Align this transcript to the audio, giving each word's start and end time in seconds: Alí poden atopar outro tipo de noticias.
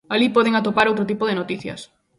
Alí 0.13 0.27
poden 0.35 0.53
atopar 0.55 0.85
outro 0.87 1.05
tipo 1.11 1.23
de 1.29 1.37
noticias. 1.39 1.79